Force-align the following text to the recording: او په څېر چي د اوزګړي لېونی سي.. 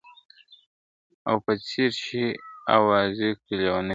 او 1.29 1.35
په 1.45 1.53
څېر 1.67 1.91
چي 2.03 2.23
د 2.35 2.37
اوزګړي 2.73 3.55
لېونی 3.59 3.87
سي.. 3.89 3.89